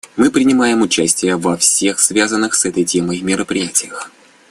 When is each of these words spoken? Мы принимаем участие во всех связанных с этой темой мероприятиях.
Мы 0.17 0.31
принимаем 0.31 0.81
участие 0.81 1.35
во 1.37 1.55
всех 1.57 1.99
связанных 1.99 2.55
с 2.55 2.65
этой 2.65 2.85
темой 2.85 3.21
мероприятиях. 3.21 4.09